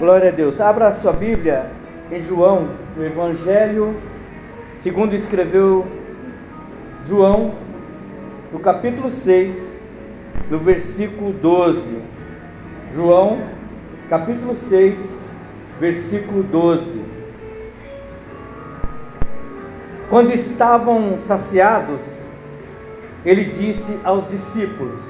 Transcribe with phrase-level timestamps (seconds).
[0.00, 0.58] Glória a Deus.
[0.62, 1.66] Abra a sua Bíblia
[2.10, 3.94] em João, no Evangelho,
[4.76, 5.86] segundo escreveu
[7.06, 7.54] João,
[8.50, 9.54] no capítulo 6,
[10.48, 11.82] no versículo 12.
[12.94, 13.42] João,
[14.08, 15.20] capítulo 6,
[15.78, 17.04] versículo 12.
[20.08, 22.00] Quando estavam saciados,
[23.22, 25.09] ele disse aos discípulos: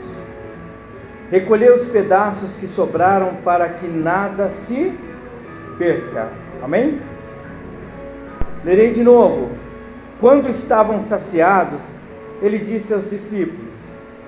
[1.30, 4.92] Recolhei os pedaços que sobraram para que nada se
[5.78, 6.28] perca.
[6.62, 7.00] Amém?
[8.64, 9.50] Lerei de novo.
[10.20, 11.80] Quando estavam saciados,
[12.42, 13.70] ele disse aos discípulos: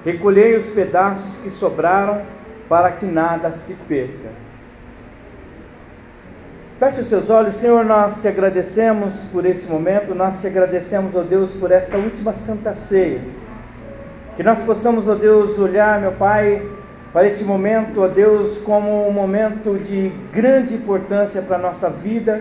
[0.05, 2.23] Recolhei os pedaços que sobraram
[2.69, 4.31] para que nada se perca.
[6.79, 11.23] Feche os seus olhos, Senhor, nós te agradecemos por esse momento, nós te agradecemos, ó
[11.23, 13.21] Deus, por esta última santa ceia.
[14.37, 16.63] Que nós possamos, ó Deus, olhar, meu Pai,
[17.13, 22.41] para este momento, ó Deus, como um momento de grande importância para a nossa vida,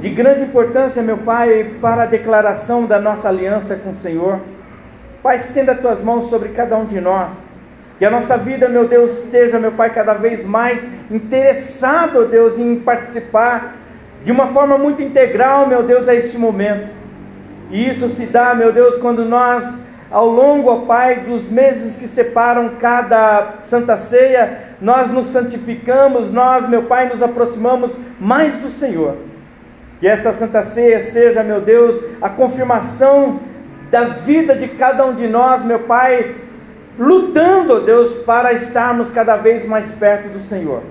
[0.00, 4.40] de grande importância, meu Pai, para a declaração da nossa aliança com o Senhor.
[5.22, 7.32] Pai, estenda as tuas mãos sobre cada um de nós.
[7.98, 12.76] Que a nossa vida, meu Deus, esteja, meu Pai, cada vez mais interessado, Deus, em
[12.76, 13.74] participar
[14.24, 16.88] de uma forma muito integral, meu Deus, a este momento.
[17.70, 19.78] E isso se dá, meu Deus, quando nós
[20.10, 26.68] ao longo, ó Pai, dos meses que separam cada Santa Ceia, nós nos santificamos, nós,
[26.68, 29.16] meu Pai, nos aproximamos mais do Senhor.
[30.00, 33.38] Que esta Santa Ceia seja, meu Deus, a confirmação
[33.90, 36.34] da vida de cada um de nós, meu Pai,
[36.98, 40.82] lutando, Deus, para estarmos cada vez mais perto do Senhor.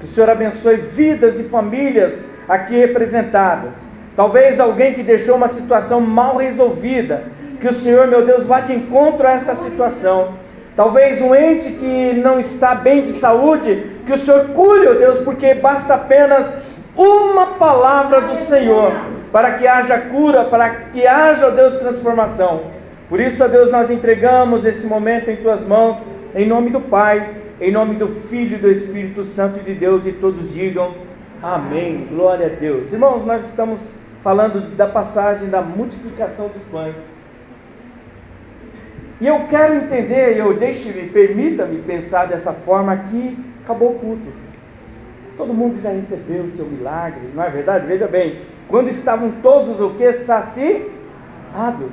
[0.00, 2.14] Que o Senhor abençoe vidas e famílias
[2.48, 3.72] aqui representadas.
[4.16, 7.24] Talvez alguém que deixou uma situação mal resolvida,
[7.60, 10.34] que o Senhor, meu Deus, vá de encontro a essa situação.
[10.76, 15.20] Talvez um ente que não está bem de saúde, que o Senhor cure, ó Deus,
[15.20, 16.46] porque basta apenas
[16.94, 18.92] uma palavra do Senhor
[19.32, 22.62] para que haja cura, para que haja, ó Deus, transformação.
[23.08, 25.98] Por isso, ó Deus, nós entregamos este momento em tuas mãos,
[26.34, 27.26] em nome do Pai,
[27.60, 30.92] em nome do Filho e do Espírito Santo de Deus, e todos digam
[31.42, 32.06] amém.
[32.10, 32.92] Glória a Deus.
[32.92, 33.80] Irmãos, nós estamos
[34.22, 37.15] falando da passagem da multiplicação dos pães.
[39.20, 44.28] E eu quero entender, eu deixe-me, permita-me pensar dessa forma que acabou o culto.
[45.36, 47.86] Todo mundo já recebeu o seu milagre, não é verdade?
[47.86, 50.12] Veja bem, quando estavam todos o que?
[50.12, 51.92] Saciados.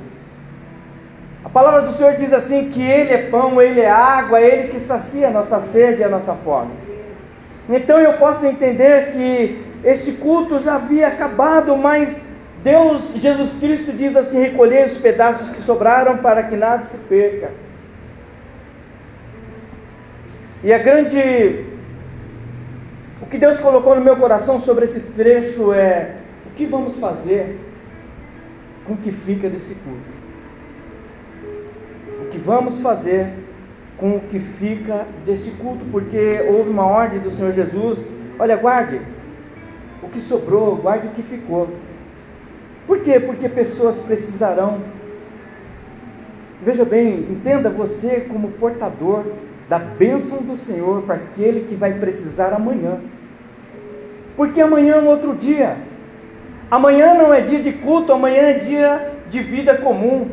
[1.44, 4.68] A palavra do Senhor diz assim que Ele é pão, Ele é água, é Ele
[4.68, 6.72] que sacia a nossa sede e a nossa fome.
[7.68, 12.26] Então eu posso entender que este culto já havia acabado, mas
[12.64, 17.50] Deus, Jesus Cristo diz assim: recolhei os pedaços que sobraram para que nada se perca.
[20.62, 21.66] E a grande.
[23.20, 26.16] O que Deus colocou no meu coração sobre esse trecho é:
[26.46, 27.58] o que vamos fazer
[28.86, 30.14] com o que fica desse culto?
[32.22, 33.26] O que vamos fazer
[33.98, 35.84] com o que fica deste culto?
[35.92, 38.08] Porque houve uma ordem do Senhor Jesus:
[38.38, 39.02] olha, guarde
[40.02, 41.68] o que sobrou, guarde o que ficou.
[42.86, 43.18] Por quê?
[43.18, 44.78] Porque pessoas precisarão.
[46.62, 49.24] Veja bem, entenda você como portador
[49.68, 52.98] da bênção do Senhor para aquele que vai precisar amanhã.
[54.36, 55.76] Porque amanhã é um outro dia.
[56.70, 60.28] Amanhã não é dia de culto, amanhã é dia de vida comum.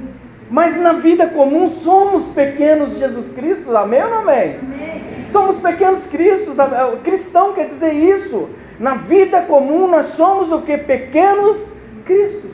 [0.50, 4.57] Mas na vida comum somos pequenos Jesus Cristo, amém ou não amém?
[4.61, 5.01] amém?
[5.31, 6.56] Somos pequenos Cristos,
[7.03, 8.50] cristão quer dizer isso.
[8.78, 10.78] Na vida comum nós somos o que?
[10.78, 11.57] Pequenos
[12.01, 12.50] Cristo.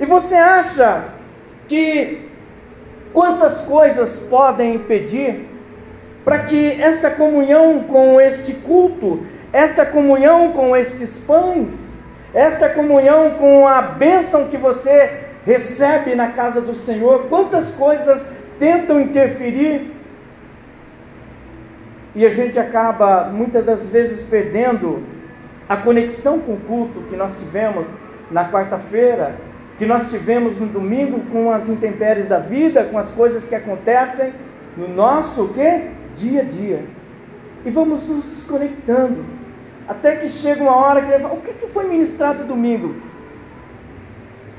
[0.00, 1.04] E você acha
[1.68, 2.28] que
[3.12, 5.48] quantas coisas podem impedir
[6.24, 11.70] para que essa comunhão com este culto, essa comunhão com estes pães,
[12.32, 18.26] esta comunhão com a bênção que você recebe na casa do Senhor, quantas coisas
[18.58, 19.90] tentam interferir
[22.14, 25.02] e a gente acaba muitas das vezes perdendo
[25.68, 27.86] a conexão com o culto que nós tivemos
[28.32, 29.36] na quarta-feira,
[29.78, 34.32] que nós tivemos no domingo com as intempéries da vida, com as coisas que acontecem
[34.76, 35.90] no nosso quê?
[36.16, 36.84] dia a dia.
[37.64, 39.24] E vamos nos desconectando.
[39.88, 42.94] Até que chega uma hora que o que foi ministrado domingo?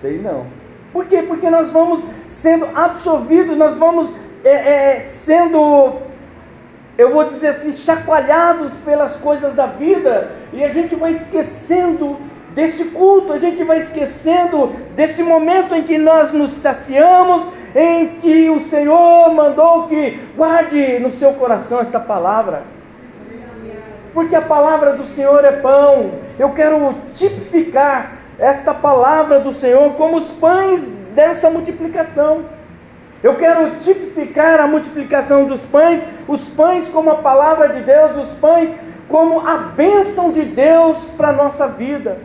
[0.01, 0.45] Sei não.
[0.91, 1.23] Por quê?
[1.23, 5.95] Porque nós vamos sendo absorvidos, nós vamos é, é, sendo,
[6.97, 12.17] eu vou dizer assim, chacoalhados pelas coisas da vida, e a gente vai esquecendo
[12.53, 18.50] desse culto, a gente vai esquecendo desse momento em que nós nos saciamos, em que
[18.50, 22.63] o Senhor mandou que guarde no seu coração esta palavra.
[24.13, 26.11] porque a palavra do Senhor é pão.
[26.38, 32.45] Eu quero tipificar esta palavra do Senhor como os pães dessa multiplicação.
[33.23, 38.38] Eu quero tipificar a multiplicação dos pães, os pães como a palavra de Deus, os
[38.38, 38.69] pães
[39.07, 42.17] como a bênção de Deus para a nossa vida.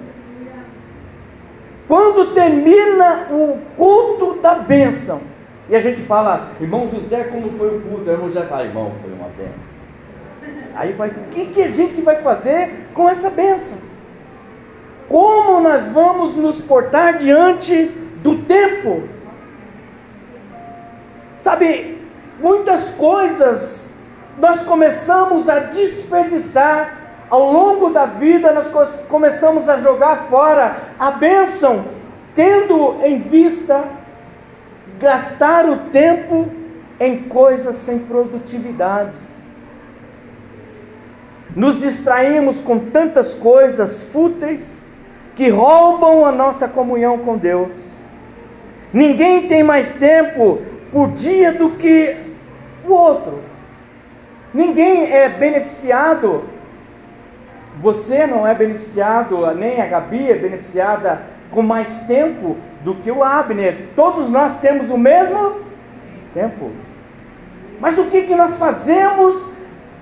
[1.89, 5.23] Quando termina o culto da bênção,
[5.71, 8.09] e a gente fala, irmão José, como foi o culto?
[8.09, 9.79] O irmão José fala, irmão, foi uma bênção.
[10.75, 13.79] Aí vai, o que, que a gente vai fazer com essa bênção?
[15.09, 17.87] Como nós vamos nos portar diante
[18.23, 19.05] do tempo?
[21.39, 21.99] Sabe,
[22.39, 23.91] muitas coisas
[24.39, 26.98] nós começamos a desperdiçar
[27.31, 28.71] ao longo da vida, nós
[29.09, 31.85] começamos a jogar fora a bênção,
[32.35, 33.85] tendo em vista
[34.99, 36.49] gastar o tempo
[36.99, 39.13] em coisas sem produtividade.
[41.55, 44.83] Nos distraímos com tantas coisas fúteis
[45.37, 47.73] que roubam a nossa comunhão com Deus.
[48.93, 52.17] Ninguém tem mais tempo por dia do que
[52.87, 53.41] o outro.
[54.53, 56.45] Ninguém é beneficiado.
[57.81, 63.23] Você não é beneficiado, nem a Gabi é beneficiada com mais tempo do que o
[63.23, 63.89] Abner.
[63.95, 65.61] Todos nós temos o mesmo
[66.35, 66.71] tempo.
[67.81, 69.41] Mas o que, que nós fazemos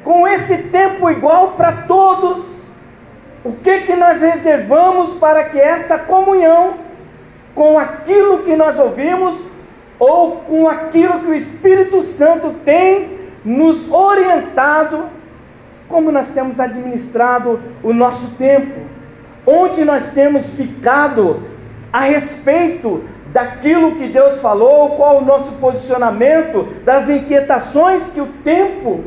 [0.02, 2.64] com esse tempo igual para todos?
[3.44, 6.74] O que, que nós reservamos para que essa comunhão
[7.54, 9.36] com aquilo que nós ouvimos
[9.98, 15.04] ou com aquilo que o Espírito Santo tem nos orientado,
[15.88, 18.80] como nós temos administrado o nosso tempo,
[19.46, 21.42] onde nós temos ficado
[21.92, 29.04] a respeito daquilo que Deus falou, qual o nosso posicionamento, das inquietações que o tempo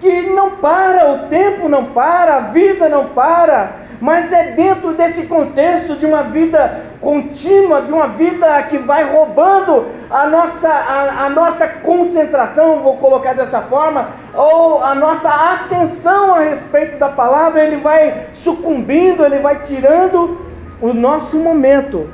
[0.00, 5.24] que não para, o tempo não para, a vida não para, mas é dentro desse
[5.26, 11.28] contexto de uma vida contínua, de uma vida que vai roubando a nossa, a, a,
[11.28, 17.76] nossa concentração, vou colocar dessa forma, ou a nossa atenção a respeito da palavra, ele
[17.76, 20.46] vai sucumbindo, ele vai tirando
[20.80, 22.08] o nosso momento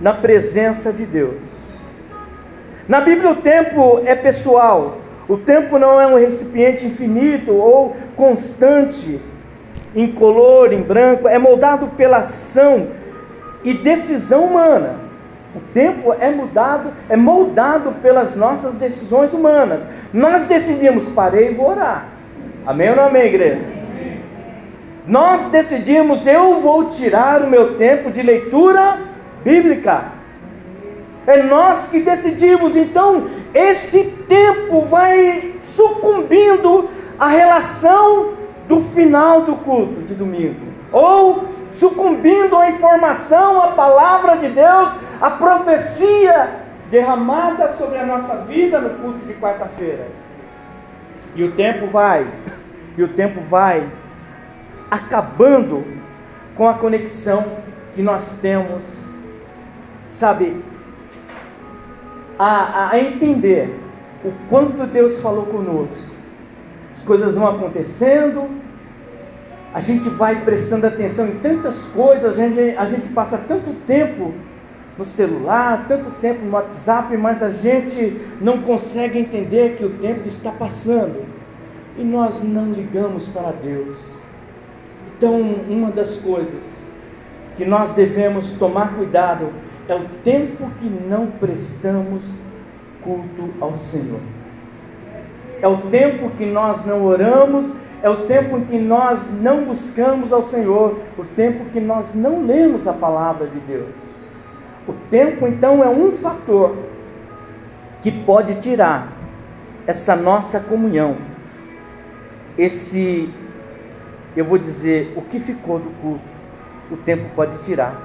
[0.00, 1.36] na presença de Deus.
[2.88, 4.96] Na Bíblia, o tempo é pessoal,
[5.28, 9.20] o tempo não é um recipiente infinito ou constante,
[9.94, 12.88] incolor, em branco, é moldado pela ação
[13.64, 14.96] e decisão humana.
[15.54, 19.80] O tempo é mudado, é moldado pelas nossas decisões humanas.
[20.12, 22.06] Nós decidimos, parei e vou orar.
[22.66, 23.60] Amém ou não amém, igreja?
[25.06, 28.98] Nós decidimos, eu vou tirar o meu tempo de leitura
[29.42, 30.04] bíblica.
[31.26, 38.37] É nós que decidimos, então esse tempo vai sucumbindo à relação
[38.68, 41.48] do final do culto de domingo, ou
[41.78, 46.50] sucumbindo à informação, à palavra de Deus, à profecia
[46.90, 50.06] derramada sobre a nossa vida no culto de quarta-feira.
[51.34, 52.26] E o tempo vai,
[52.96, 53.88] e o tempo vai
[54.90, 55.84] acabando
[56.56, 57.44] com a conexão
[57.94, 58.82] que nós temos,
[60.12, 60.62] sabe,
[62.38, 63.78] a, a entender
[64.24, 66.17] o quanto Deus falou conosco
[66.98, 68.48] as coisas vão acontecendo,
[69.72, 74.34] a gente vai prestando atenção em tantas coisas, a gente, a gente passa tanto tempo
[74.98, 80.26] no celular, tanto tempo no WhatsApp, mas a gente não consegue entender que o tempo
[80.26, 81.24] está passando
[81.96, 83.96] e nós não ligamos para Deus.
[85.16, 86.64] Então, uma das coisas
[87.56, 89.50] que nós devemos tomar cuidado
[89.88, 92.24] é o tempo que não prestamos
[93.02, 94.37] culto ao Senhor
[95.60, 97.72] é o tempo que nós não oramos,
[98.02, 102.46] é o tempo em que nós não buscamos ao Senhor, o tempo que nós não
[102.46, 103.88] lemos a palavra de Deus.
[104.86, 106.76] O tempo, então, é um fator
[108.00, 109.08] que pode tirar
[109.86, 111.16] essa nossa comunhão,
[112.56, 113.28] esse,
[114.36, 116.24] eu vou dizer, o que ficou do culto,
[116.90, 118.00] o tempo pode tirar.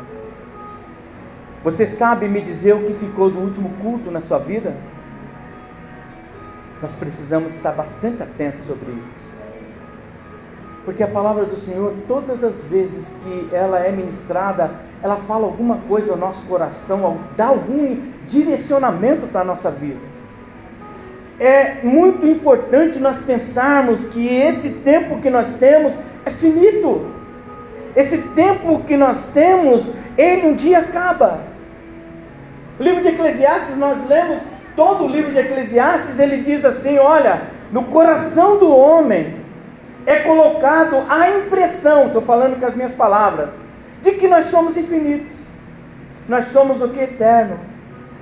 [1.64, 4.74] Você sabe me dizer o que ficou do último culto na sua vida?
[6.84, 9.24] Nós precisamos estar bastante atentos sobre isso.
[10.84, 14.70] Porque a palavra do Senhor, todas as vezes que ela é ministrada,
[15.02, 20.02] ela fala alguma coisa ao nosso coração, dá algum direcionamento para a nossa vida.
[21.40, 27.08] É muito importante nós pensarmos que esse tempo que nós temos é finito.
[27.96, 31.40] Esse tempo que nós temos, ele um dia acaba.
[32.78, 34.42] O livro de Eclesiastes nós lemos
[34.76, 39.36] todo o livro de Eclesiastes, ele diz assim: olha, no coração do homem
[40.06, 43.50] é colocado a impressão, estou falando com as minhas palavras,
[44.02, 45.36] de que nós somos infinitos.
[46.28, 47.00] Nós somos o que?
[47.00, 47.60] Eterno.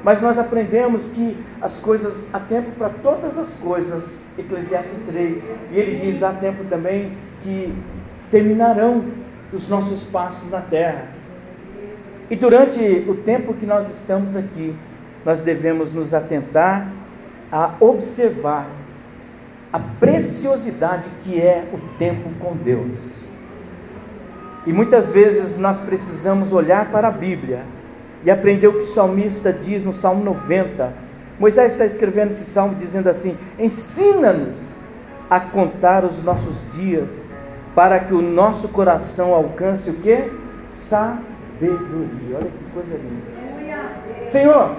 [0.03, 5.77] Mas nós aprendemos que as coisas, há tempo para todas as coisas, Eclesiastes 3, e
[5.77, 7.74] ele diz: há tempo também que
[8.31, 9.03] terminarão
[9.53, 11.05] os nossos passos na terra.
[12.29, 14.74] E durante o tempo que nós estamos aqui,
[15.25, 16.92] nós devemos nos atentar
[17.51, 18.68] a observar
[19.72, 22.98] a preciosidade que é o tempo com Deus.
[24.66, 27.63] E muitas vezes nós precisamos olhar para a Bíblia
[28.24, 30.94] e aprender o que o salmista diz no Salmo 90.
[31.40, 34.60] Moisés está escrevendo esse salmo dizendo assim: Ensina-nos
[35.30, 37.10] a contar os nossos dias,
[37.74, 40.30] para que o nosso coração alcance o que?
[40.70, 42.36] Sabedoria.
[42.36, 44.28] Olha que coisa linda.
[44.28, 44.75] Senhor,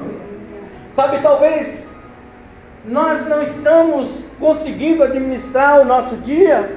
[0.92, 1.86] sabe, talvez
[2.84, 6.76] nós não estamos conseguindo administrar o nosso dia,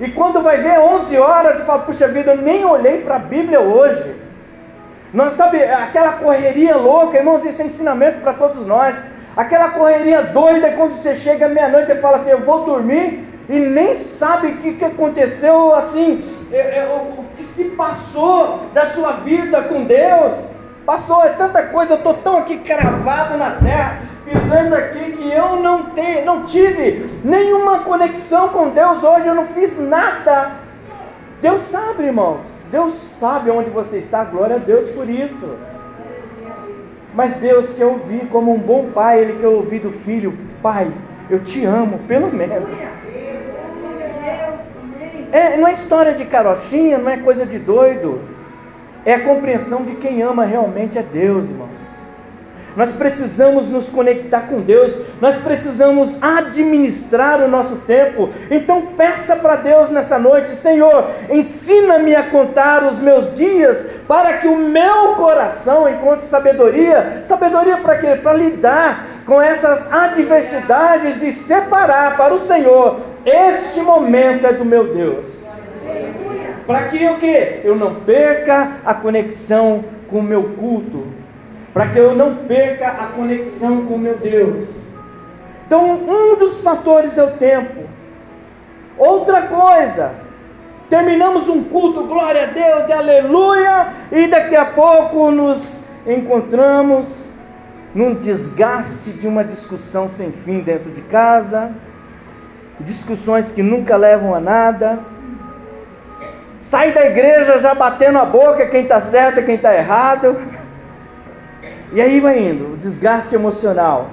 [0.00, 3.20] e quando vai ver 11 horas e fala, puxa vida, eu nem olhei para a
[3.20, 4.16] Bíblia hoje.
[5.12, 8.96] Nós sabe, aquela correria louca, irmãos, isso é ensinamento para todos nós.
[9.36, 13.94] Aquela correria doida quando você chega meia-noite e fala assim, eu vou dormir, e nem
[13.94, 19.62] sabe o que, que aconteceu, assim, é, é, o que se passou da sua vida
[19.62, 20.53] com Deus.
[20.86, 25.56] Passou, é tanta coisa, eu estou tão aqui cravado na terra pisando aqui que eu
[25.56, 30.52] não, te, não tive nenhuma conexão com Deus hoje, eu não fiz nada.
[31.40, 32.40] Deus sabe, irmãos.
[32.70, 35.56] Deus sabe onde você está, glória a Deus por isso.
[37.14, 40.90] Mas Deus quer ouvir, como um bom pai, Ele quer ouvir do filho: Pai,
[41.30, 42.68] eu te amo, pelo menos.
[45.30, 48.33] É, não é história de carochinha, não é coisa de doido.
[49.04, 51.84] É a compreensão de quem ama realmente a Deus, irmãos.
[52.76, 58.30] Nós precisamos nos conectar com Deus, nós precisamos administrar o nosso tempo.
[58.50, 64.48] Então peça para Deus nessa noite, Senhor, ensina-me a contar os meus dias para que
[64.48, 67.22] o meu coração encontre sabedoria.
[67.26, 68.16] Sabedoria para quê?
[68.20, 73.00] Para lidar com essas adversidades e separar para o Senhor.
[73.24, 75.26] Este momento é do meu Deus.
[76.66, 81.06] Para que eu que eu não perca a conexão com o meu culto
[81.74, 84.68] para que eu não perca a conexão com meu Deus.
[85.66, 87.82] Então, um dos fatores é o tempo.
[88.96, 90.12] Outra coisa,
[90.88, 95.60] terminamos um culto, glória a Deus e aleluia, e daqui a pouco nos
[96.06, 97.06] encontramos
[97.92, 101.72] num desgaste de uma discussão sem fim dentro de casa,
[102.78, 105.00] discussões que nunca levam a nada.
[106.74, 110.36] Sai da igreja já batendo a boca quem está certo e quem está errado.
[111.92, 114.10] E aí vai indo, o desgaste emocional.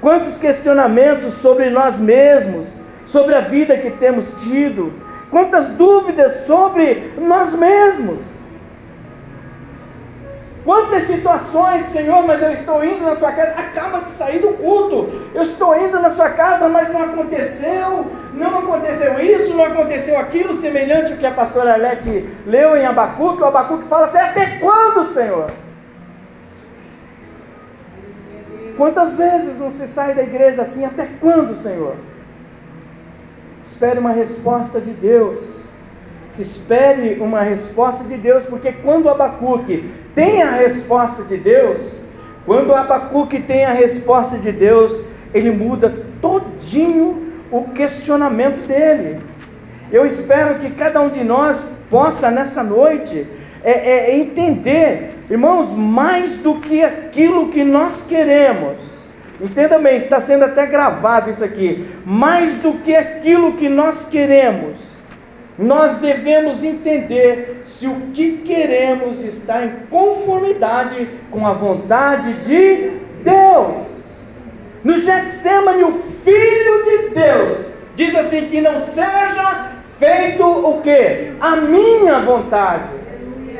[0.00, 2.66] Quantos questionamentos sobre nós mesmos,
[3.04, 4.94] sobre a vida que temos tido,
[5.30, 8.20] quantas dúvidas sobre nós mesmos.
[10.64, 15.10] Quantas situações, Senhor, mas eu estou indo na sua casa, acaba de sair do culto.
[15.34, 20.56] Eu estou indo na sua casa, mas não aconteceu, não aconteceu isso, não aconteceu aquilo,
[20.62, 23.42] semelhante ao que a pastora Arlete leu em Abacuque.
[23.42, 25.52] O Abacuque fala assim: até quando, Senhor?
[28.78, 30.82] Quantas vezes não se sai da igreja assim?
[30.82, 31.94] Até quando, Senhor?
[33.62, 35.63] Espere uma resposta de Deus.
[36.38, 41.80] Espere uma resposta de Deus, porque quando Abacuque tem a resposta de Deus,
[42.44, 45.00] quando Abacuque tem a resposta de Deus,
[45.32, 49.20] ele muda todinho o questionamento dele.
[49.92, 53.26] Eu espero que cada um de nós possa nessa noite
[53.62, 58.76] é, é, entender, irmãos, mais do que aquilo que nós queremos.
[59.40, 61.88] Entenda bem, está sendo até gravado isso aqui.
[62.04, 64.76] Mais do que aquilo que nós queremos,
[65.58, 72.90] nós devemos entender se o que queremos está em conformidade com a vontade de
[73.22, 73.86] Deus.
[74.82, 75.92] No Getsemane, o
[76.24, 77.58] Filho de Deus
[77.94, 81.32] diz assim: que não seja feito o que?
[81.40, 82.90] A minha vontade,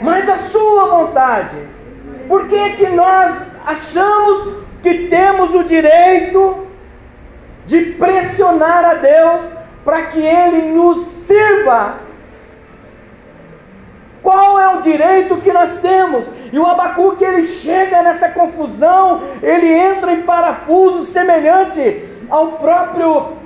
[0.02, 1.56] mas a sua vontade.
[2.26, 6.66] Por que, que nós achamos que temos o direito
[7.66, 9.40] de pressionar a Deus
[9.84, 12.04] para que Ele nos sirva?
[14.22, 16.24] Qual é o direito que nós temos?
[16.50, 23.43] E o Abacuque ele chega nessa confusão, ele entra em parafuso semelhante ao próprio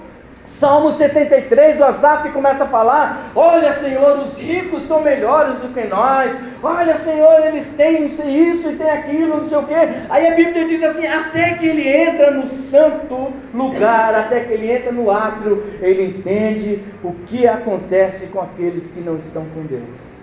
[0.58, 5.84] Salmo 73, o Asaf começa a falar: Olha, Senhor, os ricos são melhores do que
[5.86, 6.36] nós.
[6.60, 9.74] Olha, Senhor, eles têm isso e tem aquilo, não sei o quê.
[10.10, 14.68] Aí a Bíblia diz assim: Até que ele entra no santo lugar, até que ele
[14.68, 20.18] entra no átrio, ele entende o que acontece com aqueles que não estão com Deus.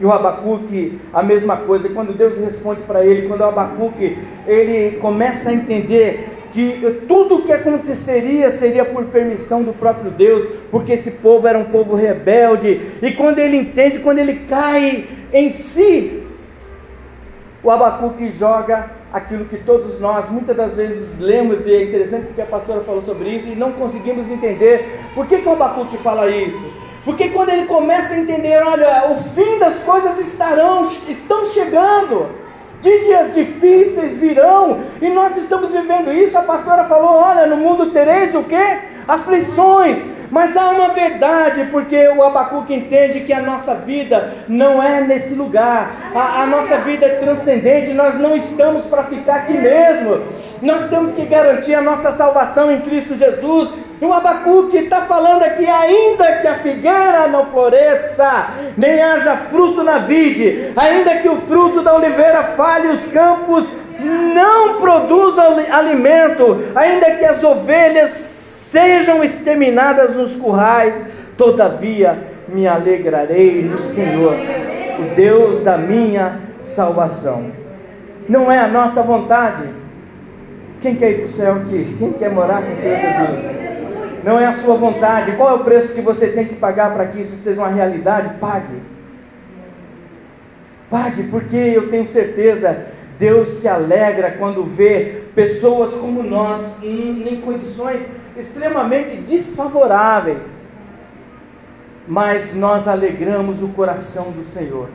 [0.00, 4.96] E o Abacuque, a mesma coisa, quando Deus responde para ele, quando o Abacuque, ele
[4.98, 10.94] começa a entender que tudo o que aconteceria seria por permissão do próprio Deus, porque
[10.94, 16.22] esse povo era um povo rebelde, e quando ele entende, quando ele cai em si,
[17.62, 22.40] o Abacuque joga aquilo que todos nós muitas das vezes lemos, e é interessante porque
[22.40, 25.00] a pastora falou sobre isso, e não conseguimos entender.
[25.14, 26.72] Por que, que o Abacuque fala isso.
[27.04, 32.45] Porque quando ele começa a entender, olha, o fim das coisas estarão, estão chegando
[32.82, 36.36] dias difíceis virão, e nós estamos vivendo isso.
[36.36, 38.78] A pastora falou: olha, no mundo tereis o que?
[39.06, 40.15] Aflições.
[40.30, 45.34] Mas há uma verdade, porque o Abacuque entende que a nossa vida não é nesse
[45.34, 50.22] lugar, a, a nossa vida é transcendente, nós não estamos para ficar aqui mesmo,
[50.62, 53.70] nós temos que garantir a nossa salvação em Cristo Jesus.
[54.00, 59.82] E o Abacuque está falando aqui, ainda que a figueira não floresça, nem haja fruto
[59.82, 63.66] na vide, ainda que o fruto da oliveira falhe, os campos
[63.98, 68.35] não produzam alimento, ainda que as ovelhas
[68.70, 70.94] sejam exterminadas nos currais,
[71.36, 72.18] todavia
[72.48, 74.34] me alegrarei no Senhor,
[74.98, 77.50] o Deus da minha salvação.
[78.28, 79.64] Não é a nossa vontade.
[80.82, 81.96] Quem quer ir para o céu aqui?
[81.98, 83.56] Quem quer morar com o Senhor Jesus?
[84.24, 85.32] Não é a sua vontade.
[85.32, 88.34] Qual é o preço que você tem que pagar para que isso seja uma realidade?
[88.40, 88.82] Pague.
[90.90, 92.86] Pague, porque eu tenho certeza,
[93.18, 98.02] Deus se alegra quando vê pessoas como nós em, em condições
[98.36, 100.38] extremamente desfavoráveis,
[102.06, 104.88] mas nós alegramos o coração do Senhor.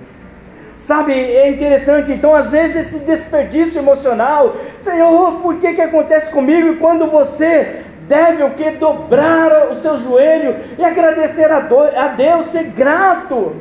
[0.75, 6.77] Sabe, é interessante, então às vezes esse desperdício emocional, Senhor, por que que acontece comigo?
[6.77, 8.71] Quando você deve o que?
[8.71, 13.55] Dobrar o seu joelho e agradecer a, a Deus, ser grato.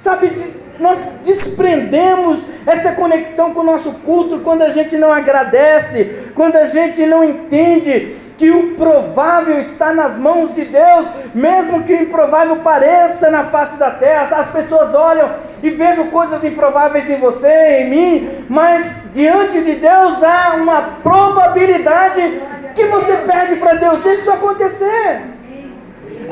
[0.00, 0.32] Sabe,
[0.78, 6.66] nós desprendemos essa conexão com o nosso culto quando a gente não agradece, quando a
[6.66, 12.58] gente não entende que o provável está nas mãos de Deus, mesmo que o improvável
[12.58, 14.36] pareça na face da terra.
[14.36, 15.28] As pessoas olham
[15.60, 22.40] e vejam coisas improváveis em você, em mim, mas diante de Deus há uma probabilidade
[22.76, 24.04] que você perde para Deus.
[24.04, 25.22] Deixa isso acontecer.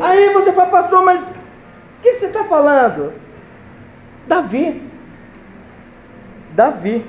[0.01, 1.25] Aí você fala, pastor, mas o
[2.03, 3.15] que você está falando?
[4.29, 4.81] Davi.
[6.53, 7.05] Davi.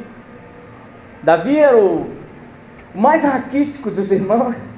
[1.22, 2.10] Davi era o
[2.96, 4.77] mais raquítico dos irmãos.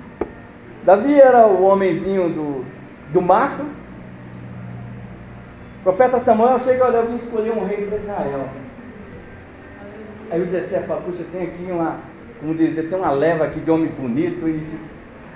[0.83, 2.65] Davi era o homenzinho do,
[3.11, 3.63] do mato.
[5.79, 8.45] O profeta Samuel chega, olha, eu vim escolher um rei para Israel.
[10.31, 11.97] Aí o Jessé fala, puxa, tem aqui uma,
[12.39, 14.63] como dizer, tem uma leva aqui de homem bonito e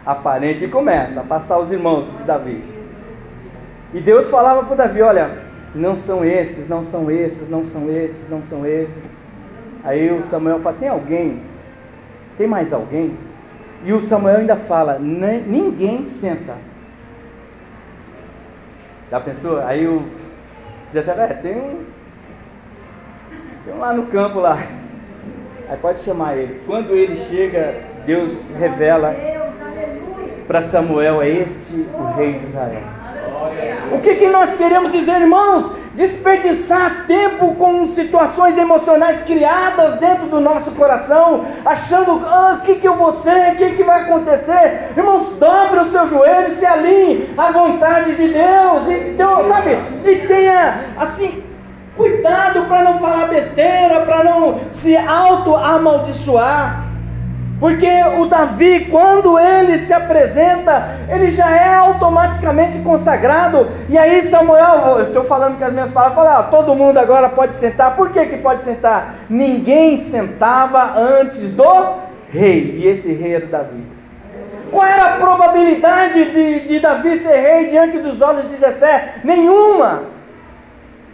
[0.06, 0.66] aparente.
[0.66, 2.64] E começa a passar os irmãos de Davi.
[3.94, 5.40] E Deus falava para Davi, olha,
[5.74, 9.04] não são esses, não são esses, não são esses, não são esses.
[9.84, 11.42] Aí o Samuel fala, tem alguém?
[12.38, 13.18] Tem mais alguém?
[13.84, 16.56] E o Samuel ainda fala: ninguém senta.
[19.12, 19.62] Já pensou?
[19.62, 20.04] Aí o
[20.94, 21.86] Jessé, é, tem um,
[23.66, 24.58] tem um lá no campo lá.
[25.70, 26.62] Aí pode chamar ele.
[26.66, 29.16] Quando ele chega, Deus revela
[30.48, 33.03] para Samuel: é este o rei de Israel.
[33.92, 35.84] O que, que nós queremos dizer, irmãos?
[35.96, 42.88] desperdiçar tempo com situações emocionais criadas dentro do nosso coração, achando ah, o que, que
[42.88, 44.90] eu vou ser, o que, que vai acontecer.
[44.98, 48.90] Irmãos, dobre o seu joelho se alinhe à vontade de Deus.
[48.90, 51.44] Então, sabe, e tenha assim.
[51.96, 56.83] Cuidado para não falar besteira, para não se auto-amaldiçoar.
[57.64, 57.88] Porque
[58.20, 63.70] o Davi, quando ele se apresenta, ele já é automaticamente consagrado.
[63.88, 67.30] E aí Samuel, eu estou falando com as minhas palavras, fala, ah, todo mundo agora
[67.30, 67.96] pode sentar.
[67.96, 69.16] Por que, que pode sentar?
[69.30, 72.00] Ninguém sentava antes do
[72.30, 72.80] rei.
[72.80, 73.88] E esse rei era Davi.
[74.70, 79.20] Qual era a probabilidade de, de Davi ser rei diante dos olhos de Jessé?
[79.24, 80.02] Nenhuma.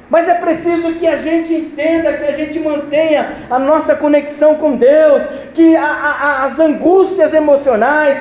[0.10, 4.76] Mas é preciso que a gente entenda, que a gente mantenha a nossa conexão com
[4.76, 8.19] Deus, que a, a, as angústias emocionais,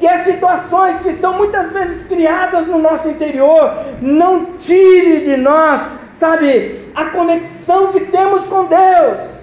[0.00, 3.72] que as situações que são muitas vezes criadas no nosso interior,
[4.02, 5.80] não tire de nós,
[6.12, 9.38] sabe, a conexão que temos com Deus.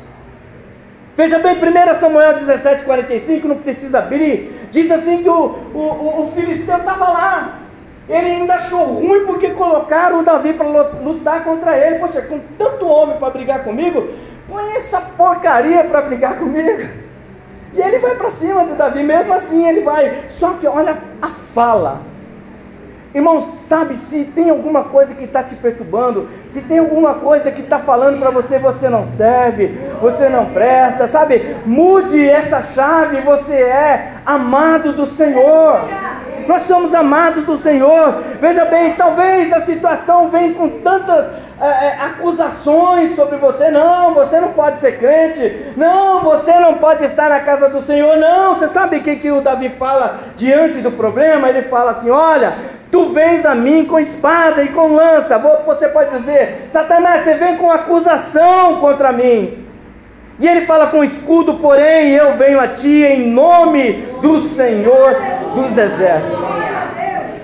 [1.15, 4.67] Veja bem, 1 Samuel 17, 45, não precisa abrir.
[4.69, 7.59] Diz assim que o, o, o filisteu estava lá.
[8.07, 11.99] Ele ainda achou ruim porque colocaram o Davi para lutar contra ele.
[11.99, 14.07] Poxa, com tanto homem para brigar comigo,
[14.47, 16.89] põe essa porcaria para brigar comigo.
[17.73, 20.25] E ele vai para cima do Davi, mesmo assim ele vai.
[20.29, 22.01] Só que olha a fala
[23.15, 27.61] Irmão, sabe se tem alguma coisa que está te perturbando, se tem alguma coisa que
[27.61, 29.67] está falando para você, você não serve,
[30.01, 31.55] você não presta, sabe?
[31.65, 35.79] Mude essa chave, você é amado do Senhor.
[36.47, 38.23] Nós somos amados do Senhor.
[38.39, 41.25] Veja bem, talvez a situação venha com tantas
[41.61, 43.69] é, acusações sobre você.
[43.69, 45.73] Não, você não pode ser crente.
[45.77, 48.17] Não, você não pode estar na casa do Senhor.
[48.17, 51.49] Não, você sabe o que, que o Davi fala diante do problema?
[51.49, 52.53] Ele fala assim: Olha,
[52.91, 55.37] Tu vens a mim com espada e com lança.
[55.37, 59.64] Você pode dizer, Satanás, você vem com acusação contra mim.
[60.39, 65.15] E ele fala com escudo, porém eu venho a ti em nome do Senhor
[65.53, 66.39] dos Exércitos.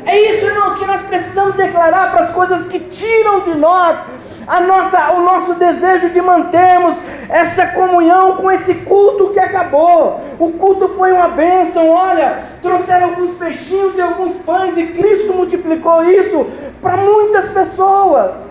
[0.05, 3.97] É isso, irmãos, que nós precisamos declarar para as coisas que tiram de nós
[4.45, 6.97] a nossa, o nosso desejo de mantermos
[7.29, 10.19] essa comunhão com esse culto que acabou.
[10.37, 16.03] O culto foi uma bênção, olha, trouxeram alguns peixinhos e alguns pães e Cristo multiplicou
[16.03, 16.45] isso
[16.81, 18.50] para muitas pessoas.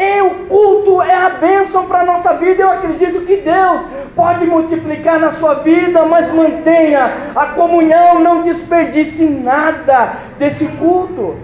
[0.00, 2.62] E o culto é a bênção para a nossa vida.
[2.62, 3.82] Eu acredito que Deus
[4.16, 11.36] pode multiplicar na sua vida, mas mantenha a comunhão, não desperdice nada desse culto.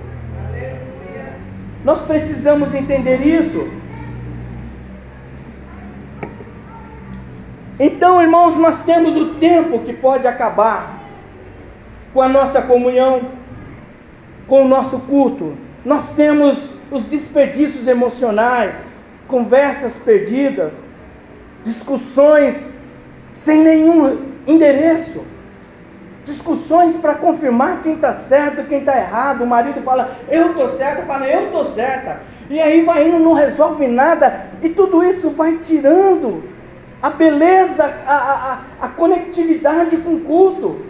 [1.85, 3.69] Nós precisamos entender isso.
[7.79, 10.99] Então, irmãos, nós temos o tempo que pode acabar
[12.14, 13.21] com a nossa comunhão,
[14.49, 15.53] com o nosso culto.
[15.85, 18.75] Nós temos os desperdícios emocionais,
[19.27, 20.72] conversas perdidas,
[21.64, 22.57] discussões
[23.33, 25.25] sem nenhum endereço
[26.27, 29.42] discussões para confirmar quem está certo, quem está errado.
[29.42, 32.20] O marido fala, eu estou certo, fala, eu estou certa.
[32.51, 34.46] E aí vai indo, não resolve nada.
[34.62, 36.42] E tudo isso vai tirando
[37.01, 38.16] a beleza, a,
[38.81, 40.85] a, a conectividade com o culto.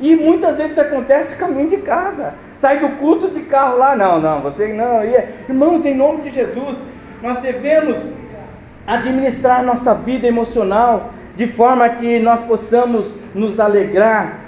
[0.00, 2.34] E muitas vezes isso acontece caminho de casa.
[2.64, 5.04] Sai do culto de carro lá, não, não, você não.
[5.46, 6.78] Irmãos, em nome de Jesus,
[7.22, 7.98] nós devemos
[8.86, 14.38] administrar nossa vida emocional de forma que nós possamos nos alegrar,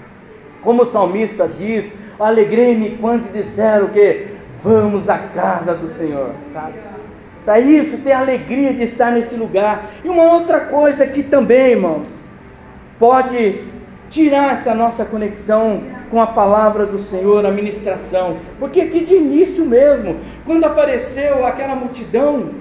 [0.62, 4.28] como o salmista diz: Alegrei-me quando disseram que
[4.64, 6.72] vamos à casa do Senhor, sabe?
[7.48, 9.90] É isso, ter alegria de estar nesse lugar.
[10.02, 12.08] E uma outra coisa que também, irmãos,
[12.98, 13.62] pode
[14.08, 15.82] tirar essa nossa conexão
[16.16, 18.38] com a palavra do Senhor, a ministração.
[18.58, 22.52] Porque aqui de início mesmo, quando apareceu aquela multidão,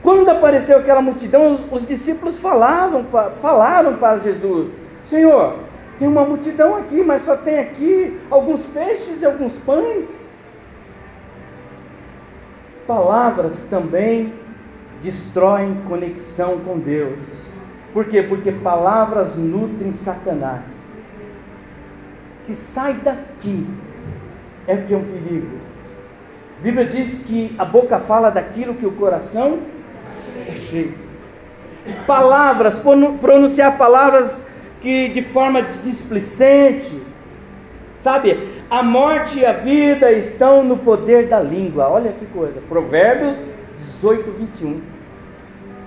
[0.00, 3.04] quando apareceu aquela multidão, os, os discípulos falavam,
[3.42, 4.70] falaram para Jesus:
[5.02, 5.56] Senhor,
[5.98, 10.06] tem uma multidão aqui, mas só tem aqui alguns peixes e alguns pães.
[12.86, 14.32] Palavras também
[15.02, 17.18] destroem conexão com Deus.
[17.92, 18.22] Por quê?
[18.22, 20.79] Porque palavras nutrem Satanás.
[22.50, 23.64] Que sai daqui
[24.66, 25.56] é que é um perigo.
[26.58, 29.60] A Bíblia diz que a boca fala daquilo que o coração
[30.48, 30.94] é cheio.
[32.08, 32.82] Palavras,
[33.20, 34.42] pronunciar palavras
[34.80, 37.00] que de forma displicente,
[38.02, 38.48] sabe?
[38.68, 41.88] A morte e a vida estão no poder da língua.
[41.88, 42.60] Olha que coisa.
[42.68, 43.36] Provérbios
[44.00, 44.80] 18, 21.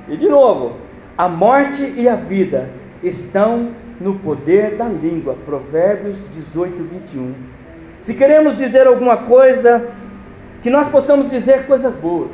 [0.07, 0.77] E de novo,
[1.17, 2.69] a morte e a vida
[3.03, 5.35] estão no poder da língua.
[5.45, 7.33] Provérbios 18, 21.
[7.99, 9.87] Se queremos dizer alguma coisa,
[10.61, 12.31] que nós possamos dizer coisas boas.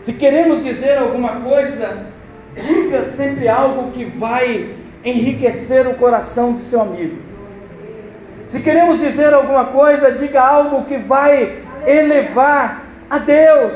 [0.00, 2.06] Se queremos dizer alguma coisa,
[2.56, 7.18] diga sempre algo que vai enriquecer o coração do seu amigo.
[8.46, 13.74] Se queremos dizer alguma coisa, diga algo que vai elevar a Deus.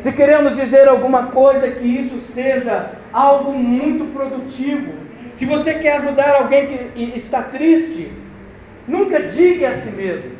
[0.00, 4.92] Se queremos dizer alguma coisa, que isso seja algo muito produtivo.
[5.36, 8.12] Se você quer ajudar alguém que está triste,
[8.88, 10.32] nunca diga a si mesmo.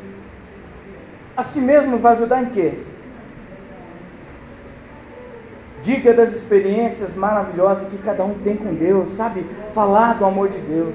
[1.37, 2.73] A si mesmo vai ajudar em quê?
[5.83, 9.45] Diga das experiências maravilhosas que cada um tem com Deus, sabe?
[9.73, 10.93] Falar do amor de Deus.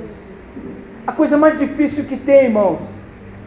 [1.06, 2.82] A coisa mais difícil que tem, irmãos,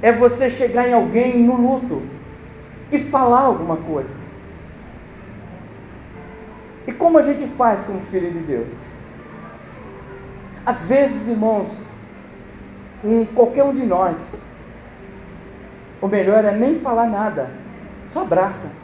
[0.01, 2.01] é você chegar em alguém no luto
[2.91, 4.22] e falar alguma coisa.
[6.87, 8.67] E como a gente faz como filho de Deus?
[10.65, 11.69] Às vezes, irmãos,
[13.03, 14.17] um, qualquer um de nós,
[16.01, 17.49] o melhor é nem falar nada,
[18.11, 18.83] só abraça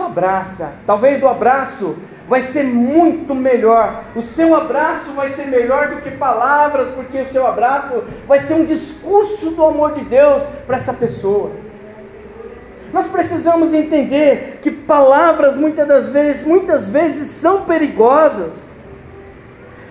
[0.00, 0.72] só abraça.
[0.86, 1.96] Talvez o abraço
[2.28, 4.04] vai ser muito melhor.
[4.16, 8.54] O seu abraço vai ser melhor do que palavras, porque o seu abraço vai ser
[8.54, 11.50] um discurso do amor de Deus para essa pessoa.
[12.92, 18.52] Nós precisamos entender que palavras muitas das vezes, muitas vezes são perigosas.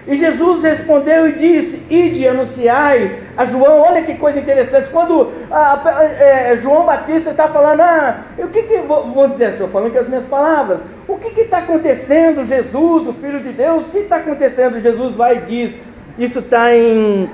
[0.08, 3.82] E Jesus respondeu e disse: Ide anunciai a João.
[3.82, 4.90] Olha que coisa interessante.
[4.90, 8.78] Quando a, a, é, João Batista está falando, ah, o que que.
[8.80, 10.82] Vou, dizer, estou falando com as minhas palavras.
[11.08, 13.88] O que está acontecendo, Jesus, o Filho de Deus?
[13.88, 14.80] O que está acontecendo?
[14.80, 15.76] Jesus vai e diz.
[16.18, 17.30] Isso está em,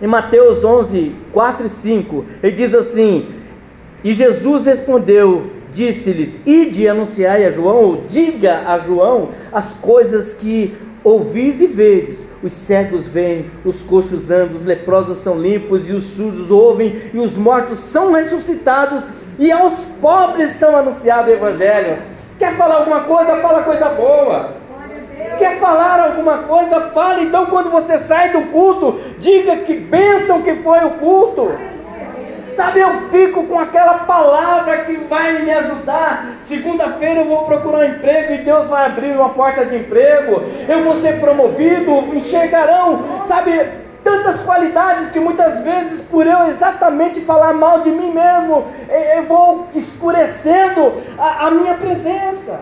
[0.00, 2.24] em Mateus 11, 4 e 5.
[2.42, 3.43] Ele diz assim:
[4.04, 10.76] E Jesus respondeu, disse-lhes: Ide anunciai a João, ou diga a João as coisas que
[11.02, 16.04] ouvis e vedes, os cegos veem, os coxos andam, os leprosos são limpos, e os
[16.04, 19.02] surdos ouvem, e os mortos são ressuscitados,
[19.38, 21.98] e aos pobres são anunciado o Evangelho.
[22.38, 23.36] Quer falar alguma coisa?
[23.36, 24.64] Fala coisa boa.
[25.38, 26.80] Quer falar alguma coisa?
[26.90, 27.22] Fala.
[27.22, 31.52] Então, quando você sai do culto, diga que bênção que foi o culto.
[32.54, 36.36] Sabe, eu fico com aquela palavra que vai me ajudar.
[36.42, 40.42] Segunda-feira eu vou procurar emprego e Deus vai abrir uma porta de emprego.
[40.68, 43.68] Eu vou ser promovido, enxergarão, sabe,
[44.04, 48.66] tantas qualidades que muitas vezes, por eu exatamente falar mal de mim mesmo,
[49.16, 52.60] eu vou escurecendo a, a minha presença.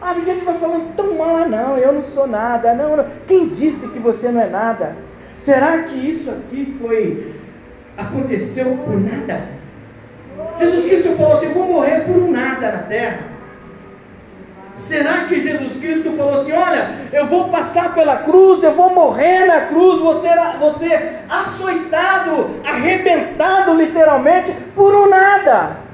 [0.00, 3.06] Ah, a gente vai falando tão mal, ah, não, eu não sou nada, não, não.
[3.26, 4.94] Quem disse que você não é nada?
[5.38, 7.43] Será que isso aqui foi
[7.96, 9.42] aconteceu por nada.
[10.58, 13.34] Jesus Cristo falou assim: vou morrer por um nada na terra.
[14.74, 19.46] Será que Jesus Cristo falou assim: olha, eu vou passar pela cruz, eu vou morrer
[19.46, 20.28] na cruz, você,
[20.58, 25.84] você açoitado, arrebentado literalmente por um nada?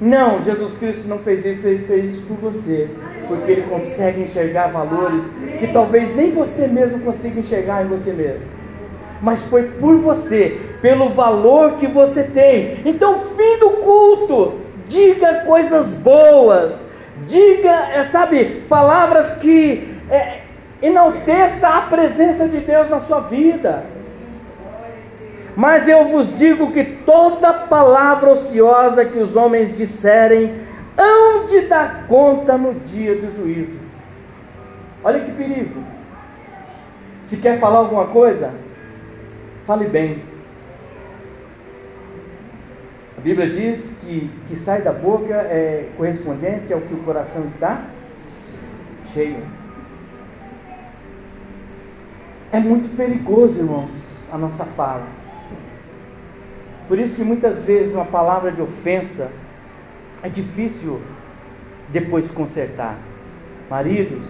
[0.00, 2.88] Não, Jesus Cristo não fez isso, ele fez isso por você,
[3.28, 5.22] porque ele consegue enxergar valores
[5.58, 8.59] que talvez nem você mesmo consiga enxergar em você mesmo
[9.20, 12.78] mas foi por você, pelo valor que você tem.
[12.84, 14.54] Então, fim do culto,
[14.86, 16.82] diga coisas boas,
[17.26, 20.40] diga, é, sabe, palavras que é,
[20.82, 23.84] enalteça a presença de Deus na sua vida.
[25.54, 30.54] Mas eu vos digo que toda palavra ociosa que os homens disserem,
[30.96, 33.78] hão de dar conta no dia do juízo.
[35.02, 35.82] Olha que perigo.
[37.22, 38.50] Se quer falar alguma coisa,
[39.70, 40.20] Fale bem.
[43.16, 47.84] A Bíblia diz que que sai da boca é correspondente ao que o coração está
[49.12, 49.46] cheio.
[52.50, 53.92] É muito perigoso, irmãos,
[54.32, 55.06] a nossa fala.
[56.88, 59.30] Por isso que muitas vezes uma palavra de ofensa
[60.20, 61.00] é difícil
[61.90, 62.98] depois consertar.
[63.70, 64.28] Maridos,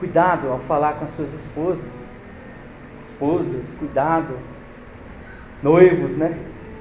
[0.00, 2.03] cuidado ao falar com as suas esposas
[3.14, 4.36] esposas, cuidado.
[5.62, 6.36] Noivos, né?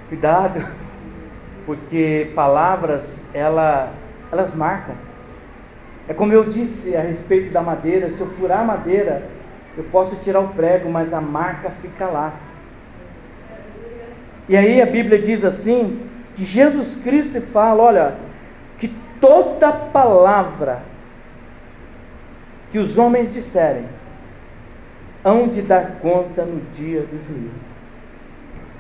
[0.10, 0.66] Cuidado.
[1.66, 3.94] Porque palavras, ela,
[4.32, 4.96] elas marcam.
[6.08, 9.24] É como eu disse a respeito da madeira: se eu furar a madeira,
[9.78, 12.34] eu posso tirar o prego, mas a marca fica lá.
[14.50, 16.02] E aí a Bíblia diz assim:
[16.36, 18.16] que Jesus Cristo fala: olha,
[18.78, 20.82] que toda palavra
[22.70, 23.86] que os homens disserem,
[25.24, 27.74] hão de dar conta no dia do juízo.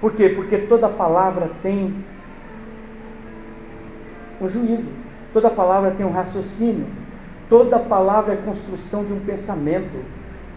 [0.02, 0.30] Por quê?
[0.30, 1.96] Porque toda palavra tem
[4.42, 4.90] um juízo,
[5.32, 6.86] toda palavra tem um raciocínio,
[7.50, 10.04] toda palavra é construção de um pensamento,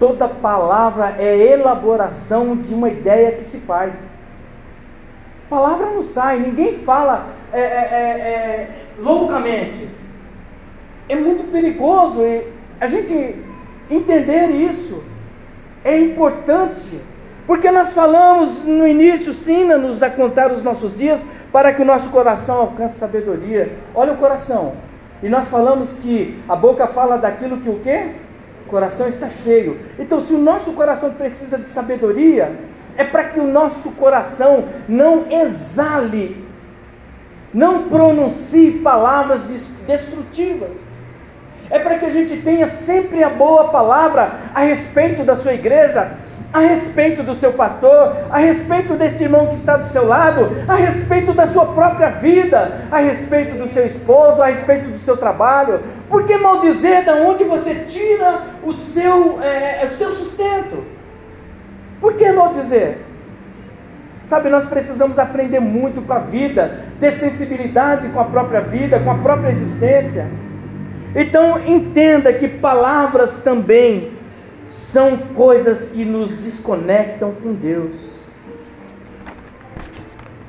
[0.01, 3.95] toda palavra é elaboração de uma ideia que se faz.
[5.49, 9.89] Palavra não sai, ninguém fala é, é, é, é loucamente.
[11.09, 12.21] É muito perigoso
[12.81, 13.37] a gente
[13.89, 15.03] entender isso.
[15.87, 17.01] É importante,
[17.47, 21.21] porque nós falamos no início, ensina-nos a contar os nossos dias
[21.53, 23.71] para que o nosso coração alcance sabedoria.
[23.95, 24.73] Olha o coração.
[25.23, 28.09] E nós falamos que a boca fala daquilo que o quê?
[28.67, 29.79] O coração está cheio.
[29.97, 32.51] Então, se o nosso coração precisa de sabedoria,
[32.97, 36.45] é para que o nosso coração não exale,
[37.55, 39.41] não pronuncie palavras
[39.87, 40.77] destrutivas
[41.71, 46.13] é para que a gente tenha sempre a boa palavra a respeito da sua igreja,
[46.53, 50.75] a respeito do seu pastor, a respeito deste irmão que está do seu lado, a
[50.75, 55.81] respeito da sua própria vida, a respeito do seu esposo, a respeito do seu trabalho.
[56.09, 60.85] Por que maldizer da onde você tira o seu, é, o seu sustento?
[62.01, 62.99] Por que maldizer?
[64.27, 69.11] Sabe, nós precisamos aprender muito com a vida, ter sensibilidade com a própria vida, com
[69.11, 70.27] a própria existência.
[71.19, 74.13] Então, entenda que palavras também
[74.69, 77.97] são coisas que nos desconectam com Deus.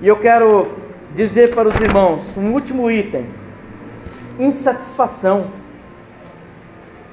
[0.01, 0.67] E eu quero
[1.15, 3.27] dizer para os irmãos um último item:
[4.37, 5.47] insatisfação.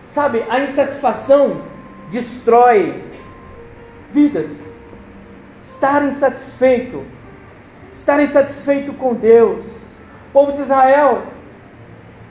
[0.09, 1.59] Sabe, a insatisfação
[2.11, 3.05] destrói
[4.11, 4.51] vidas.
[5.63, 7.05] Estar insatisfeito,
[7.93, 9.65] estar insatisfeito com Deus.
[10.31, 11.34] O povo de Israel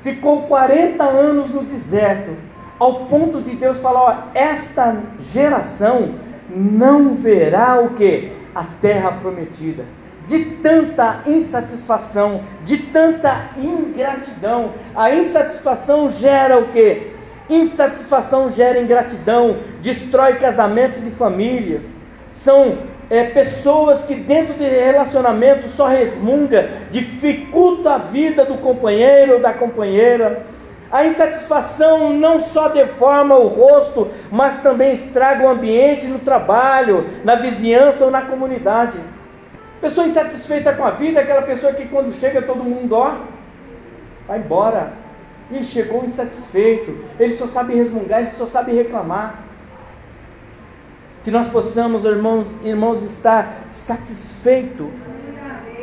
[0.03, 2.31] ficou 40 anos no deserto,
[2.77, 6.15] ao ponto de Deus falar: ó, esta geração
[6.53, 8.31] não verá o que?
[8.53, 9.83] A terra prometida
[10.25, 14.73] de tanta insatisfação, de tanta ingratidão.
[14.95, 17.11] A insatisfação gera o que?
[17.49, 21.83] Insatisfação gera ingratidão, destrói casamentos e famílias.
[22.31, 22.77] São
[23.09, 29.53] é, pessoas que dentro de relacionamento só resmunga, dificulta a vida do companheiro ou da
[29.53, 30.45] companheira.
[30.91, 37.35] A insatisfação não só deforma o rosto, mas também estraga o ambiente no trabalho, na
[37.35, 38.99] vizinhança ou na comunidade.
[39.81, 43.15] Pessoa insatisfeita com a vida é aquela pessoa que quando chega todo mundo, ó,
[44.27, 44.93] vai embora.
[45.51, 46.95] E chegou insatisfeito.
[47.19, 49.39] Ele só sabe resmungar, ele só sabe reclamar.
[51.23, 54.91] Que nós possamos, irmãos, irmãos, estar satisfeito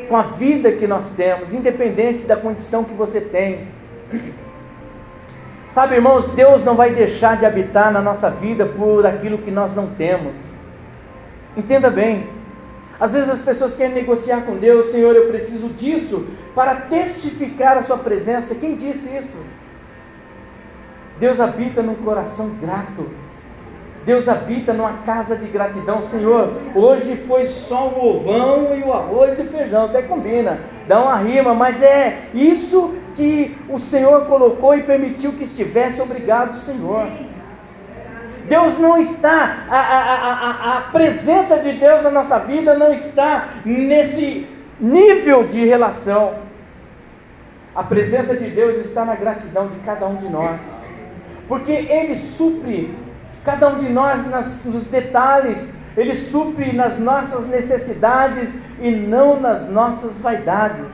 [0.09, 3.69] com a vida que nós temos, independente da condição que você tem.
[5.71, 9.75] Sabe, irmãos, Deus não vai deixar de habitar na nossa vida por aquilo que nós
[9.75, 10.35] não temos.
[11.57, 12.29] Entenda bem,
[12.99, 17.85] às vezes as pessoas querem negociar com Deus, Senhor, eu preciso disso para testificar a
[17.85, 18.55] Sua presença.
[18.55, 19.37] Quem disse isso?
[21.19, 23.07] Deus habita num coração grato.
[24.05, 26.55] Deus habita numa casa de gratidão, Senhor.
[26.75, 31.17] Hoje foi só o ovão e o arroz e o feijão, até combina, dá uma
[31.17, 36.01] rima, mas é isso que o Senhor colocou e permitiu que estivesse.
[36.01, 37.09] Obrigado, Senhor.
[38.49, 43.49] Deus não está, a, a, a, a presença de Deus na nossa vida não está
[43.65, 44.49] nesse
[44.81, 46.35] nível de relação.
[47.77, 50.59] A presença de Deus está na gratidão de cada um de nós,
[51.47, 52.93] porque Ele supre
[53.45, 55.59] cada um de nós nas, nos detalhes,
[55.97, 60.87] Ele supre nas nossas necessidades e não nas nossas vaidades.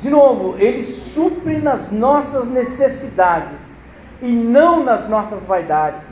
[0.00, 3.58] De novo, Ele supre nas nossas necessidades
[4.22, 6.02] e não nas nossas vaidades.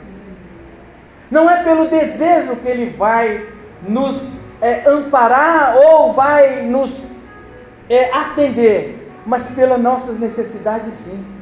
[1.29, 3.45] Não é pelo desejo que Ele vai
[3.87, 7.01] nos é, amparar ou vai nos
[7.89, 11.38] é, atender, mas pelas nossas necessidades sim.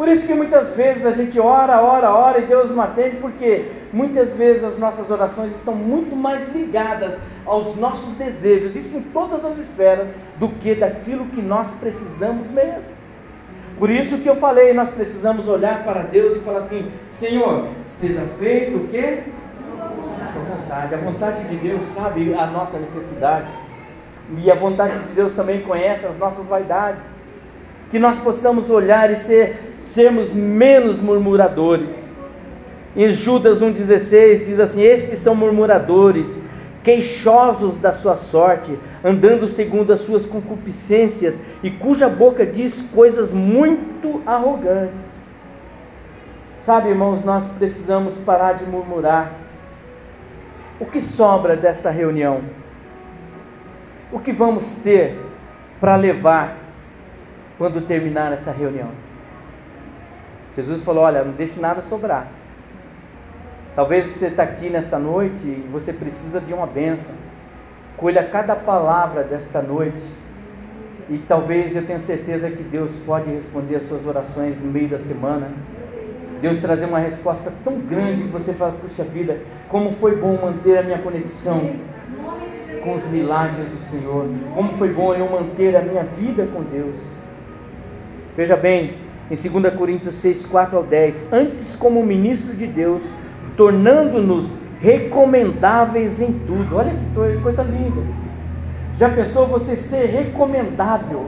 [0.00, 3.66] Por isso que muitas vezes a gente ora, ora, ora e Deus não atende, porque
[3.92, 9.44] muitas vezes as nossas orações estão muito mais ligadas aos nossos desejos, isso em todas
[9.44, 10.08] as esferas,
[10.38, 12.84] do que daquilo que nós precisamos mesmo.
[13.78, 17.66] Por isso que eu falei, nós precisamos olhar para Deus e falar assim: Senhor,
[18.00, 19.24] seja feito o quê?
[19.78, 20.94] A tua vontade.
[20.94, 23.50] A vontade de Deus sabe a nossa necessidade.
[24.38, 27.02] E a vontade de Deus também conhece as nossas vaidades.
[27.90, 31.88] Que nós possamos olhar e ser, sermos menos murmuradores.
[32.96, 36.28] Em Judas 1,16 diz assim: Estes são murmuradores,
[36.82, 44.20] queixosos da sua sorte, andando segundo as suas concupiscências, e cuja boca diz coisas muito
[44.26, 45.20] arrogantes.
[46.60, 49.32] Sabe, irmãos, nós precisamos parar de murmurar.
[50.78, 52.40] O que sobra desta reunião?
[54.12, 55.18] O que vamos ter
[55.80, 56.56] para levar
[57.56, 59.09] quando terminar essa reunião?
[60.56, 62.28] Jesus falou: Olha, não deixe nada sobrar.
[63.74, 67.14] Talvez você está aqui nesta noite e você precisa de uma bênção.
[67.96, 70.02] Colha cada palavra desta noite.
[71.08, 74.98] E talvez eu tenha certeza que Deus pode responder as suas orações no meio da
[74.98, 75.48] semana.
[76.40, 80.78] Deus trazer uma resposta tão grande que você fala, puxa vida, como foi bom manter
[80.78, 81.72] a minha conexão
[82.82, 84.26] com os milagres do Senhor.
[84.54, 86.96] Como foi bom eu manter a minha vida com Deus.
[88.36, 88.94] Veja bem,
[89.30, 93.02] em 2 Coríntios 6, 4 ao 10, antes como ministro de Deus,
[93.56, 96.76] tornando-nos recomendáveis em tudo.
[96.76, 98.02] Olha que coisa linda.
[98.96, 101.26] Já pensou você ser recomendável?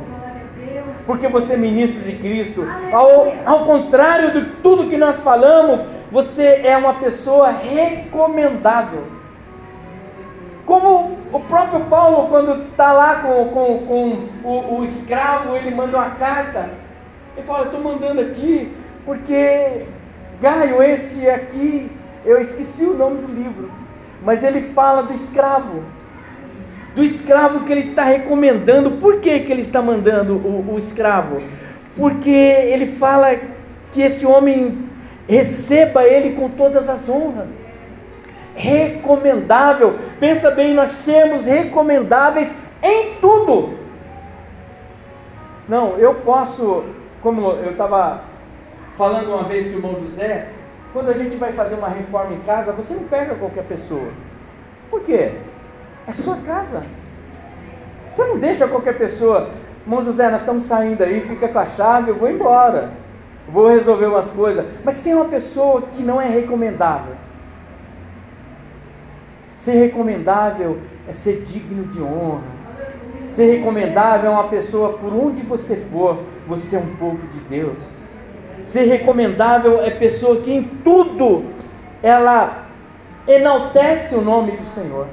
[1.06, 2.66] Porque você é ministro de Cristo.
[2.92, 5.80] Ao, ao contrário de tudo que nós falamos,
[6.10, 9.04] você é uma pessoa recomendável.
[10.66, 15.96] Como o próprio Paulo, quando está lá com, com, com o, o, escravo, ele manda
[15.96, 16.68] uma carta.
[17.36, 18.72] Ele fala: Estou mandando aqui
[19.04, 19.84] porque
[20.40, 21.90] Gaio, este aqui
[22.24, 23.70] eu esqueci o nome do livro,
[24.24, 25.82] mas ele fala do escravo.
[26.94, 28.92] Do escravo que ele está recomendando.
[28.92, 31.40] Por que, que ele está mandando o, o escravo?
[31.96, 33.34] Porque ele fala
[33.92, 34.88] que esse homem
[35.28, 37.48] receba ele com todas as honras.
[38.54, 39.96] Recomendável.
[40.20, 42.52] Pensa bem, nós sermos recomendáveis
[42.82, 43.74] em tudo.
[45.68, 46.84] Não, eu posso,
[47.22, 48.22] como eu estava
[48.98, 50.48] falando uma vez com o irmão José,
[50.92, 54.08] quando a gente vai fazer uma reforma em casa, você não pega qualquer pessoa.
[54.90, 55.32] Por quê?
[56.06, 56.82] É sua casa.
[58.14, 59.50] Você não deixa qualquer pessoa.
[59.84, 62.90] Irmão José, nós estamos saindo aí, fica com a chave, eu vou embora.
[63.48, 64.66] Vou resolver umas coisas.
[64.84, 67.14] Mas se é uma pessoa que não é recomendável.
[69.56, 72.42] Ser recomendável é ser digno de honra.
[73.30, 76.18] Ser recomendável é uma pessoa, por onde você for,
[76.56, 77.78] você é um pouco de Deus.
[78.64, 81.44] Ser recomendável é pessoa que em tudo
[82.02, 82.66] ela
[83.26, 85.06] enaltece o nome do Senhor.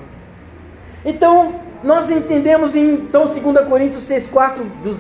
[1.06, 4.98] Então, nós entendemos em então 2 Coríntios 6, 4, dos,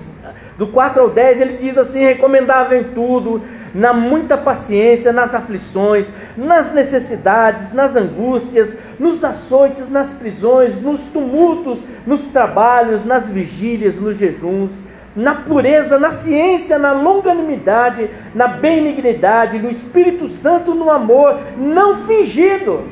[0.57, 3.41] do 4 ao 10, ele diz assim: recomendável em tudo,
[3.73, 11.83] na muita paciência, nas aflições, nas necessidades, nas angústias, nos açoites, nas prisões, nos tumultos,
[12.07, 14.71] nos trabalhos, nas vigílias, nos jejuns,
[15.19, 22.85] na pureza, na ciência, na longanimidade, na benignidade, no Espírito Santo, no amor, não fingido.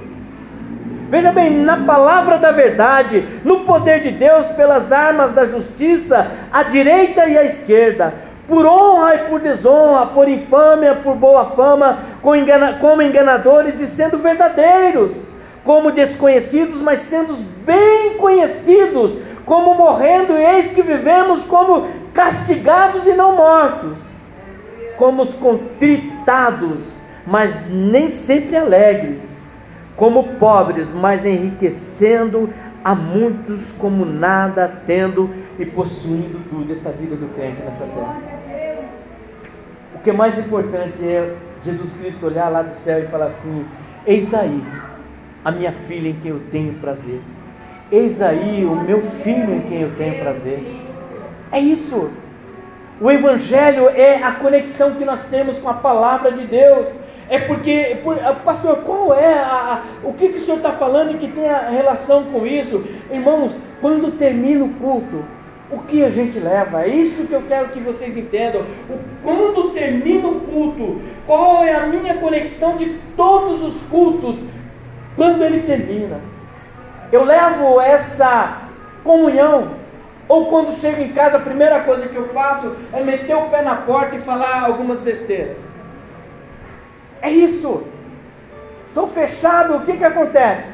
[1.10, 6.64] Veja bem, na palavra da verdade, no poder de Deus, pelas armas da justiça, à
[6.64, 8.14] direita e à esquerda,
[8.46, 12.00] por honra e por desonra, por infâmia, por boa fama,
[12.82, 15.14] como enganadores e sendo verdadeiros,
[15.64, 19.14] como desconhecidos, mas sendo bem conhecidos,
[19.46, 21.88] como morrendo, eis que vivemos como
[22.18, 23.96] castigados e não mortos,
[24.98, 26.80] como os contritados,
[27.28, 29.22] mas nem sempre alegres
[29.96, 32.52] como pobres, mas enriquecendo
[32.84, 38.16] a muitos como nada tendo e possuindo tudo, essa vida do crente nessa terra.
[39.94, 43.64] O que é mais importante é Jesus Cristo olhar lá do céu e falar assim:
[44.06, 44.64] Eis aí
[45.46, 47.20] a minha filha em quem eu tenho prazer.
[47.92, 50.87] Eis aí o meu filho em quem eu tenho prazer.
[51.52, 52.10] É isso.
[53.00, 56.88] O Evangelho é a conexão que nós temos com a palavra de Deus.
[57.30, 61.12] É porque, ah, pastor, qual é a, a, o que, que o senhor está falando
[61.12, 62.84] e que tem relação com isso?
[63.12, 65.24] Irmãos, quando termina o culto,
[65.70, 66.84] o que a gente leva?
[66.84, 68.62] É isso que eu quero que vocês entendam.
[68.90, 74.40] O, quando termina o culto, qual é a minha conexão de todos os cultos?
[75.16, 76.22] Quando ele termina,
[77.12, 78.62] eu levo essa
[79.04, 79.72] comunhão.
[80.28, 83.62] Ou quando chego em casa, a primeira coisa que eu faço é meter o pé
[83.62, 85.58] na porta e falar algumas besteiras.
[87.22, 87.84] É isso.
[88.94, 90.74] Sou fechado, o que que acontece?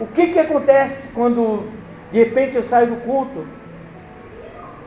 [0.00, 1.64] O que que acontece quando
[2.10, 3.46] de repente eu saio do culto?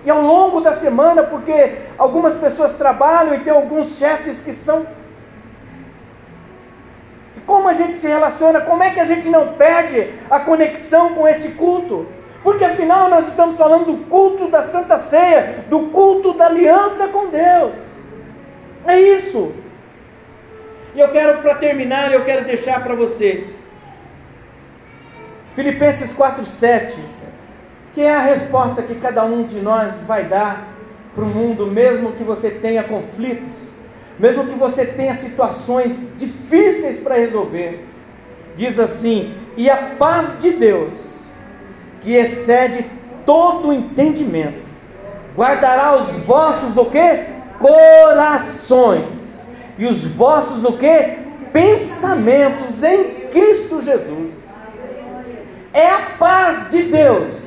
[0.06, 4.86] E ao longo da semana, porque algumas pessoas trabalham e tem alguns chefes que são.
[7.36, 8.62] E como a gente se relaciona?
[8.62, 12.08] Como é que a gente não perde a conexão com este culto?
[12.44, 17.28] Porque afinal nós estamos falando do culto da Santa Ceia, do culto da aliança com
[17.28, 17.74] Deus.
[18.86, 19.52] É isso.
[20.96, 23.46] E eu quero, para terminar, eu quero deixar para vocês
[25.56, 26.94] Filipenses 4,7,
[27.94, 30.68] que é a resposta que cada um de nós vai dar
[31.14, 33.50] para o mundo, mesmo que você tenha conflitos,
[34.18, 37.86] mesmo que você tenha situações difíceis para resolver.
[38.56, 40.94] Diz assim: e a paz de Deus,
[42.02, 42.86] que excede
[43.26, 44.68] todo entendimento,
[45.36, 47.26] guardará os vossos o quê?
[47.60, 49.20] Corações
[49.78, 51.18] e os vossos o que?
[51.54, 54.34] Pensamentos em Cristo Jesus.
[55.74, 57.40] É a paz de Deus.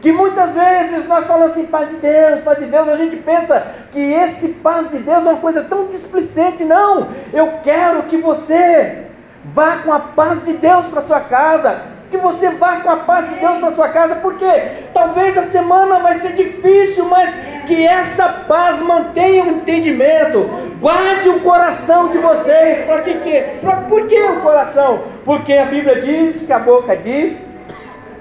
[0.00, 3.66] Que muitas vezes nós falamos assim, paz de Deus, paz de Deus, a gente pensa
[3.92, 6.64] que esse paz de Deus é uma coisa tão displicente.
[6.64, 9.04] Não, eu quero que você
[9.44, 13.28] vá com a paz de Deus para sua casa, que você vá com a paz
[13.28, 14.46] de Deus para sua casa, porque
[14.92, 17.32] talvez a semana vai ser difícil, mas
[17.66, 20.40] que essa paz mantenha o entendimento,
[20.80, 23.44] guarde o coração de vocês, para que, que
[23.88, 25.04] por que o coração?
[25.24, 27.38] Porque a Bíblia diz que a boca diz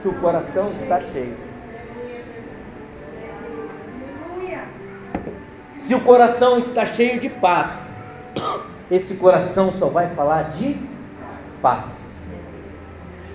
[0.01, 1.49] que o coração está cheio.
[5.87, 7.71] Se o coração está cheio de paz,
[8.91, 10.77] esse coração só vai falar de
[11.63, 11.98] paz.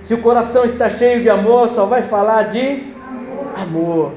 [0.05, 3.55] Se o coração está cheio de amor, só vai falar de amor.
[3.57, 4.13] amor.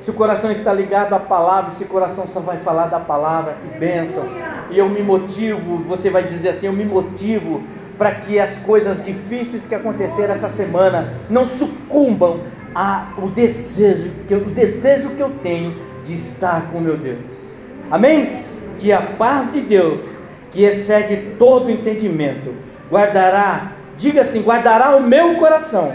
[0.00, 3.78] Se o coração está ligado à palavra, esse coração só vai falar da palavra, que
[3.78, 4.24] bênção.
[4.70, 7.62] E eu me motivo, você vai dizer assim: eu me motivo
[7.96, 12.40] para que as coisas difíceis que aconteceram essa semana não sucumbam
[12.74, 17.18] ao desejo, o desejo que eu tenho de estar com meu Deus.
[17.90, 18.44] Amém?
[18.78, 20.02] Que a paz de Deus,
[20.52, 22.54] que excede todo entendimento,
[22.90, 25.92] guardará, diga assim, guardará o meu coração,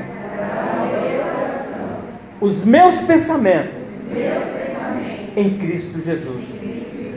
[2.39, 3.88] os meus pensamentos,
[5.36, 6.43] em Cristo Jesus.